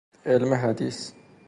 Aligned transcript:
علم 0.25 0.53
حدیث 0.53 1.13